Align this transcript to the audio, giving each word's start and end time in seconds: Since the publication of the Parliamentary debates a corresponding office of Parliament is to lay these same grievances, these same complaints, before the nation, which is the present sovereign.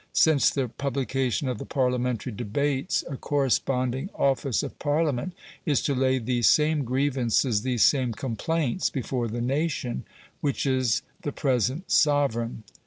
Since 0.13 0.49
the 0.49 0.67
publication 0.67 1.47
of 1.47 1.59
the 1.59 1.65
Parliamentary 1.65 2.33
debates 2.33 3.03
a 3.07 3.17
corresponding 3.17 4.09
office 4.15 4.63
of 4.63 4.79
Parliament 4.79 5.33
is 5.63 5.79
to 5.83 5.93
lay 5.93 6.17
these 6.17 6.49
same 6.49 6.83
grievances, 6.83 7.61
these 7.61 7.83
same 7.83 8.11
complaints, 8.11 8.89
before 8.89 9.27
the 9.27 9.41
nation, 9.41 10.03
which 10.39 10.65
is 10.65 11.03
the 11.21 11.31
present 11.31 11.91
sovereign. 11.91 12.63